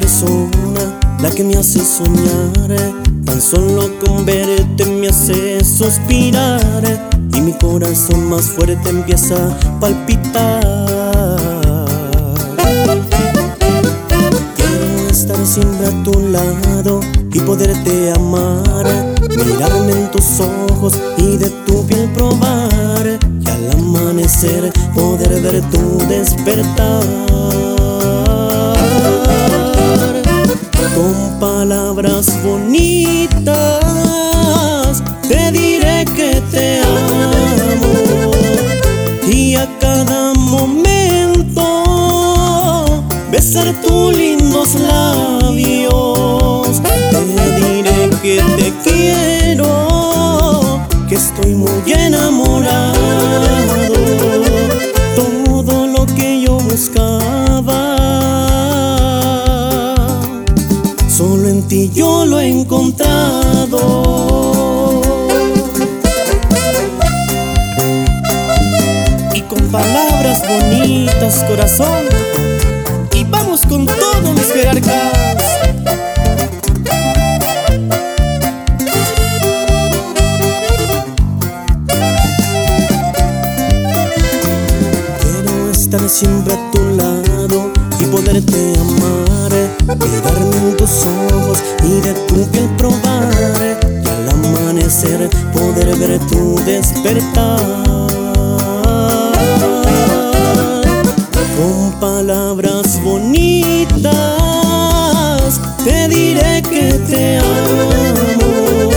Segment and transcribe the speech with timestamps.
[0.00, 2.70] persona la que me hace soñar.
[3.24, 6.82] Tan solo con verte me hace suspirar
[7.32, 10.60] y mi corazón más fuerte empieza a palpitar.
[14.56, 17.00] Quiero estar siempre a tu lado
[17.32, 18.86] y poderte amar,
[19.30, 26.06] mirarme en tus ojos y de tu piel probar y al amanecer poder ver tu
[26.06, 27.65] despertar.
[30.96, 33.44] Con palabras bonitas
[35.28, 38.32] te diré que te amo
[39.30, 41.84] y a cada momento
[43.30, 46.80] besar tus lindos labios.
[47.10, 47.20] Te
[47.60, 49.68] diré que te quiero,
[51.10, 52.95] que estoy muy enamorado.
[61.16, 63.80] Solo en ti yo lo he encontrado.
[69.32, 72.04] Y con palabras bonitas, corazón.
[73.14, 75.42] Y vamos con todos mis jerarcas.
[85.22, 88.95] Quiero estar siempre a tu lado y poderte amar,
[95.52, 97.58] poder ver tu despertar.
[101.56, 104.12] Con palabras bonitas
[105.84, 108.90] te diré que te amo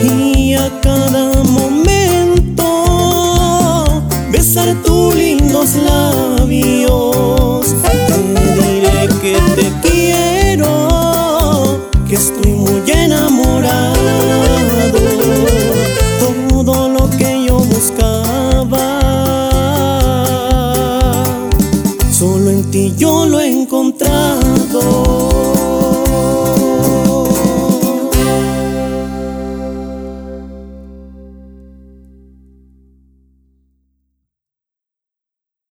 [0.00, 2.64] y a cada momento
[4.30, 7.05] besar tus lindos labios